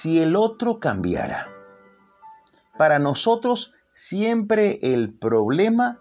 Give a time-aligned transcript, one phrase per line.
[0.00, 1.48] si el otro cambiara?
[2.76, 6.00] Para nosotros siempre el problema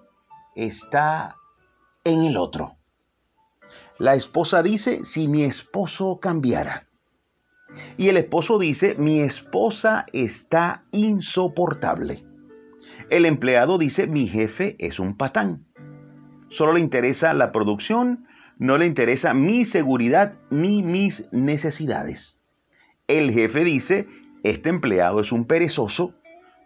[0.56, 1.36] está
[2.04, 2.78] en el otro.
[4.00, 6.88] La esposa dice, si mi esposo cambiara.
[7.98, 12.24] Y el esposo dice, mi esposa está insoportable.
[13.12, 15.66] El empleado dice, mi jefe es un patán.
[16.50, 18.26] Solo le interesa la producción,
[18.58, 22.40] no le interesa mi seguridad ni mis necesidades.
[23.08, 24.08] El jefe dice,
[24.44, 26.14] este empleado es un perezoso,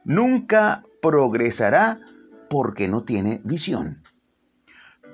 [0.06, 2.00] nunca progresará
[2.50, 4.04] porque no tiene visión.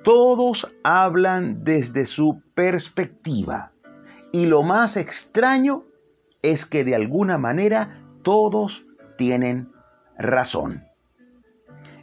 [0.04, 3.72] Todos hablan desde su perspectiva
[4.34, 5.86] y lo más extraño
[6.42, 8.86] es que de alguna manera todos
[9.18, 9.72] tienen
[10.18, 10.84] razón.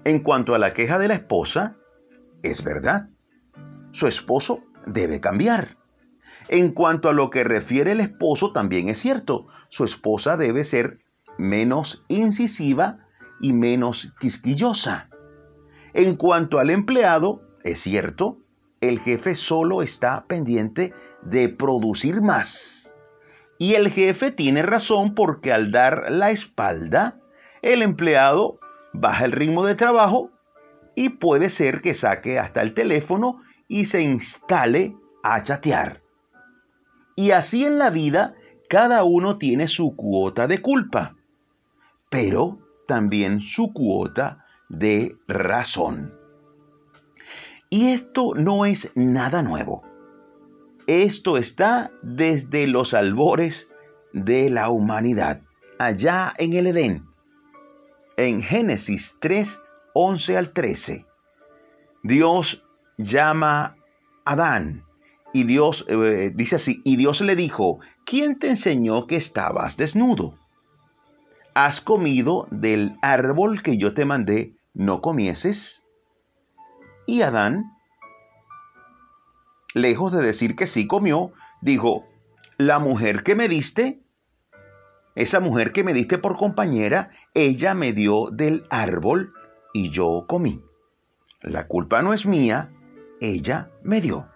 [0.05, 1.77] En cuanto a la queja de la esposa,
[2.43, 3.11] es verdad.
[3.93, 5.80] Su esposo debe cambiar.
[6.53, 9.47] En cuanto a lo que refiere el esposo, también es cierto.
[9.69, 10.99] Su esposa debe ser
[11.39, 13.07] menos incisiva
[13.41, 15.09] y menos quisquillosa.
[15.95, 18.39] En cuanto al empleado, es cierto,
[18.81, 20.93] el jefe solo está pendiente
[21.23, 22.93] de producir más.
[23.57, 27.21] Y el jefe tiene razón porque al dar la espalda,
[27.63, 28.59] el empleado
[28.93, 30.33] baja el ritmo de trabajo
[30.97, 36.01] y puede ser que saque hasta el teléfono y se instale a chatear.
[37.21, 38.35] Y así en la vida,
[38.71, 41.17] cada uno tiene su cuota de culpa,
[42.09, 42.57] pero
[42.89, 46.15] también su cuota de razón.
[47.69, 49.83] Y esto no es nada nuevo.
[50.87, 53.69] Esto está desde los albores
[54.15, 55.43] de la humanidad,
[55.79, 57.05] allá en el Edén.
[58.17, 59.61] En Génesis 3,
[59.93, 61.05] 11 al 13,
[62.03, 62.65] Dios
[62.97, 63.77] llama
[64.25, 64.85] a Adán
[65.33, 70.35] y Dios eh, dice así, y Dios le dijo, ¿quién te enseñó que estabas desnudo?
[71.55, 75.83] ¿Has comido del árbol que yo te mandé, no comieses?
[77.07, 77.65] Y Adán
[79.75, 82.07] lejos de decir que sí comió, dijo,
[82.59, 84.01] la mujer que me diste,
[85.15, 89.33] esa mujer que me diste por compañera, ella me dio del árbol
[89.73, 90.63] y yo comí.
[91.43, 92.71] La culpa no es mía,
[93.21, 94.27] ella me dio.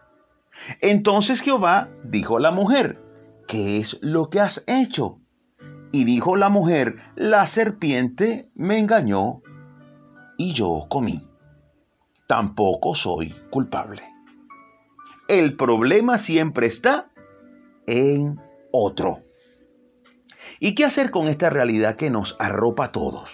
[0.80, 3.02] Entonces Jehová dijo a la mujer,
[3.46, 5.20] ¿qué es lo que has hecho?
[5.92, 9.42] Y dijo la mujer, la serpiente me engañó
[10.36, 11.28] y yo comí.
[12.26, 14.02] Tampoco soy culpable.
[15.28, 17.10] El problema siempre está
[17.86, 18.40] en
[18.72, 19.20] otro.
[20.60, 23.30] ¿Y qué hacer con esta realidad que nos arropa a todos?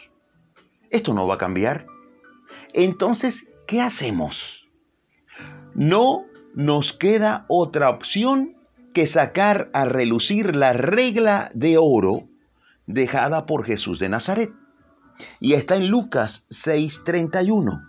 [0.90, 1.86] Esto no va a cambiar.
[2.72, 3.34] Entonces,
[3.66, 4.68] ¿qué hacemos?
[5.74, 6.24] No
[6.54, 8.56] nos queda otra opción
[8.92, 12.28] que sacar a relucir la regla de oro
[12.86, 14.50] dejada por Jesús de Nazaret.
[15.38, 17.82] Y está en Lucas 6:31.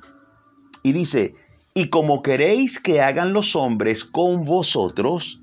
[0.83, 1.35] Y dice,
[1.73, 5.39] y como queréis que hagan los hombres con vosotros,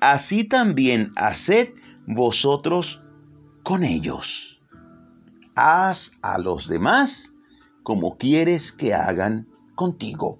[0.00, 1.70] así también haced
[2.06, 3.00] vosotros
[3.62, 4.60] con ellos.
[5.54, 7.32] Haz a los demás
[7.82, 10.38] como quieres que hagan contigo.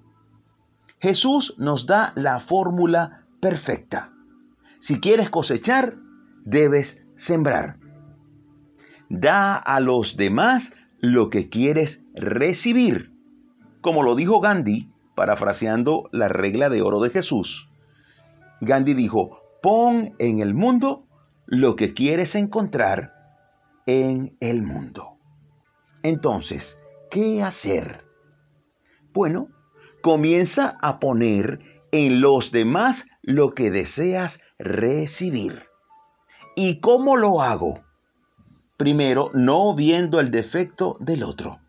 [1.01, 4.11] Jesús nos da la fórmula perfecta.
[4.79, 5.95] Si quieres cosechar,
[6.45, 7.77] debes sembrar.
[9.09, 13.11] Da a los demás lo que quieres recibir.
[13.81, 17.67] Como lo dijo Gandhi, parafraseando la regla de oro de Jesús.
[18.61, 21.07] Gandhi dijo, pon en el mundo
[21.47, 23.13] lo que quieres encontrar
[23.87, 25.17] en el mundo.
[26.03, 26.77] Entonces,
[27.09, 28.05] ¿qué hacer?
[29.13, 29.47] Bueno,
[30.01, 31.59] comienza a poner
[31.91, 35.63] en los demás lo que deseas recibir.
[36.55, 37.81] ¿Y cómo lo hago?
[38.77, 41.59] Primero, no viendo el defecto del otro,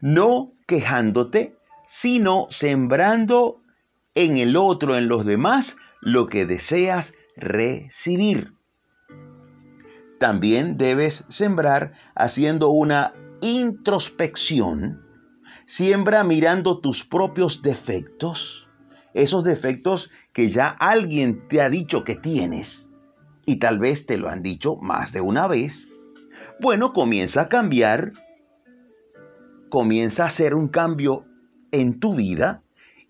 [0.00, 1.56] no quejándote
[2.00, 3.60] sino sembrando
[4.14, 8.54] en el otro, en los demás, lo que deseas recibir.
[10.18, 15.02] También debes sembrar haciendo una introspección.
[15.70, 18.68] Siembra mirando tus propios defectos,
[19.14, 22.88] esos defectos que ya alguien te ha dicho que tienes
[23.46, 25.88] y tal vez te lo han dicho más de una vez.
[26.58, 28.14] Bueno, comienza a cambiar,
[29.68, 31.24] comienza a hacer un cambio
[31.70, 32.64] en tu vida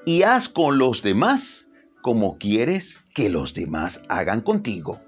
[0.05, 1.67] y haz con los demás
[2.03, 5.01] como quieres que los demás hagan contigo.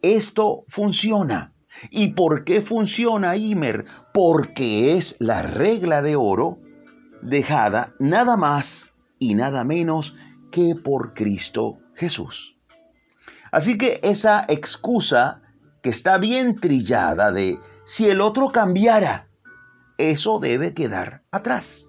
[0.00, 1.51] Esto funciona.
[1.90, 3.84] ¿Y por qué funciona, Imer?
[4.12, 6.58] Porque es la regla de oro
[7.22, 10.14] dejada nada más y nada menos
[10.50, 12.56] que por Cristo Jesús.
[13.50, 15.42] Así que esa excusa
[15.82, 19.28] que está bien trillada de si el otro cambiara,
[19.98, 21.88] eso debe quedar atrás.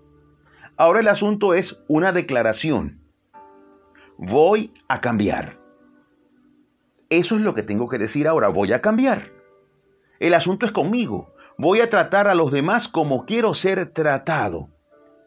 [0.75, 3.00] Ahora el asunto es una declaración.
[4.18, 5.57] Voy a cambiar.
[7.09, 9.32] Eso es lo que tengo que decir ahora, voy a cambiar.
[10.19, 11.33] El asunto es conmigo.
[11.57, 14.69] Voy a tratar a los demás como quiero ser tratado.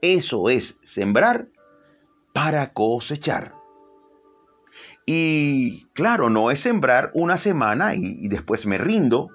[0.02, 1.48] Eso es sembrar
[2.32, 3.54] para cosechar.
[5.06, 9.30] Y claro, no es sembrar una semana y, después me rindo.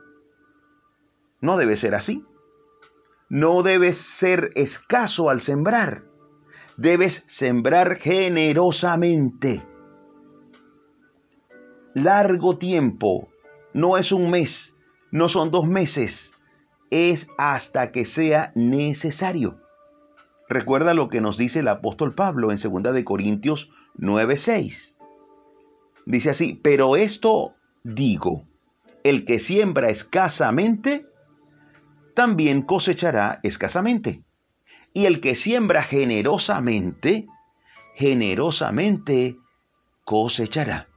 [1.39, 2.25] No debe ser así.
[3.29, 6.03] No debes ser escaso al sembrar.
[6.75, 9.65] Debes sembrar generosamente.
[11.93, 13.29] Largo tiempo.
[13.73, 14.73] No es un mes.
[15.11, 16.33] No son dos meses.
[16.89, 19.59] Es hasta que sea necesario.
[20.47, 24.95] Recuerda lo que nos dice el apóstol Pablo en 2 de Corintios 9:6.
[26.05, 27.53] Dice así, pero esto
[27.83, 28.43] digo,
[29.03, 31.05] el que siembra escasamente,
[32.15, 34.23] también cosechará escasamente.
[34.93, 37.27] Y el que siembra generosamente,
[37.95, 39.37] generosamente
[40.03, 40.87] cosechará.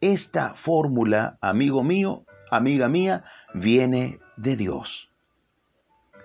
[0.00, 2.24] Esta fórmula, amigo mío,
[2.56, 5.10] amiga mía, viene de Dios.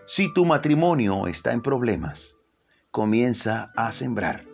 [0.08, 2.36] Si tu matrimonio está en problemas,
[2.92, 4.48] comienza a sembrar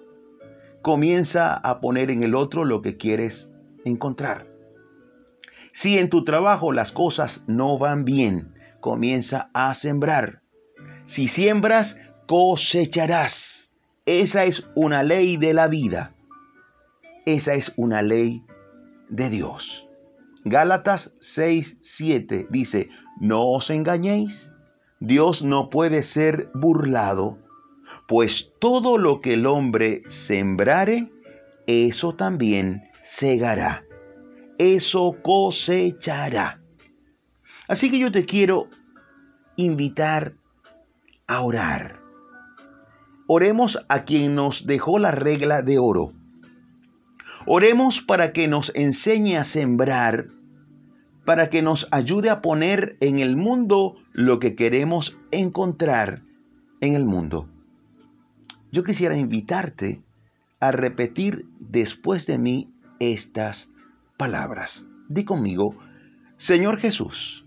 [0.83, 3.49] comienza a poner en el otro lo que quieres
[3.85, 4.45] encontrar.
[5.71, 10.41] Si en tu trabajo las cosas no van bien, comienza a sembrar.
[11.05, 11.97] Si siembras,
[12.27, 13.71] cosecharás.
[14.05, 16.13] Esa es una ley de la vida.
[17.25, 18.43] Esa es una ley
[19.09, 19.87] de Dios.
[20.45, 24.51] Gálatas 6, 7 dice, no os engañéis,
[24.99, 27.37] Dios no puede ser burlado
[28.07, 31.09] pues todo lo que el hombre sembrare,
[31.67, 32.83] eso también
[33.17, 33.83] segará,
[34.57, 36.59] eso cosechará.
[37.67, 38.67] Así que yo te quiero
[39.55, 40.33] invitar
[41.27, 41.99] a orar.
[43.27, 46.11] Oremos a quien nos dejó la regla de oro.
[47.45, 50.27] Oremos para que nos enseñe a sembrar,
[51.25, 56.21] para que nos ayude a poner en el mundo lo que queremos encontrar
[56.81, 57.47] en el mundo
[58.73, 60.01] yo quisiera invitarte
[60.59, 63.69] a repetir después de mí estas
[64.17, 64.83] palabras.
[65.07, 65.75] Di conmigo,
[66.37, 67.45] Señor Jesús,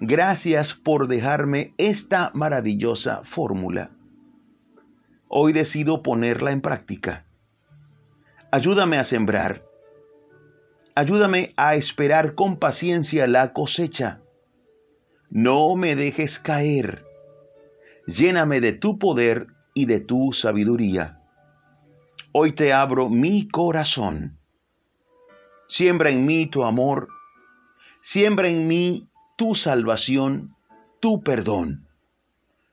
[0.00, 3.90] gracias por dejarme esta maravillosa fórmula.
[5.28, 7.26] Hoy decido ponerla en práctica.
[8.50, 9.62] Ayúdame a sembrar.
[10.94, 14.22] Ayúdame a esperar con paciencia la cosecha.
[15.28, 17.04] No me dejes caer.
[18.06, 21.20] Lléname de tu poder y de tu sabiduría.
[22.32, 24.38] Hoy te abro mi corazón.
[25.68, 27.08] Siembra en mí tu amor,
[28.00, 30.54] siembra en mí tu salvación,
[31.00, 31.86] tu perdón.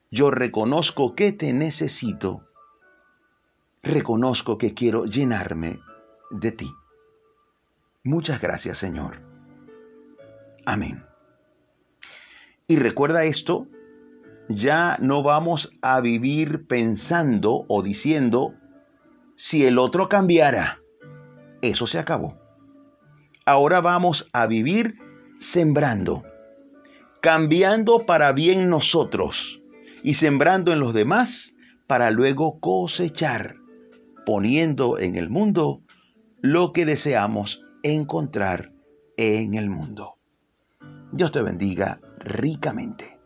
[0.09, 2.43] Yo reconozco que te necesito,
[3.85, 5.79] reconozco que quiero llenarme
[6.31, 6.71] de ti.
[8.03, 9.21] Muchas gracias, Señor.
[10.65, 11.03] Amén.
[12.67, 13.67] Y recuerda esto,
[14.49, 18.53] ya no vamos a vivir pensando o diciendo,
[19.35, 20.79] si el otro cambiara,
[21.61, 22.37] eso se acabó.
[23.45, 24.95] Ahora vamos a vivir
[25.39, 26.23] sembrando,
[27.21, 29.61] cambiando para bien nosotros
[30.01, 31.53] y sembrando en los demás
[31.87, 33.55] para luego cosechar,
[34.25, 35.81] poniendo en el mundo
[36.41, 38.71] lo que deseamos encontrar
[39.17, 40.15] en el mundo.
[41.11, 43.17] Dios te bendiga ricamente.